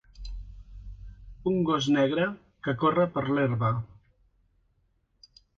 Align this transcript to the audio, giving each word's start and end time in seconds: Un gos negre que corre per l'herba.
Un 1.51 1.59
gos 1.69 1.89
negre 1.97 2.25
que 2.69 2.75
corre 2.85 3.07
per 3.19 3.27
l'herba. 3.29 3.73